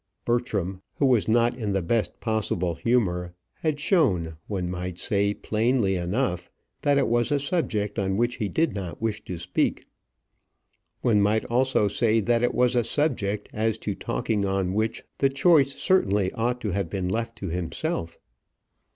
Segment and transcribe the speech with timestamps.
[0.25, 5.95] Bertram, who was not in the best possible humour, had shown, one might say plainly
[5.95, 6.49] enough,
[6.81, 9.85] that it was a subject on which he did not wish to speak.
[11.01, 15.29] One might also say that it was a subject as to talking on which the
[15.29, 18.17] choice certainly ought to have been left to himself.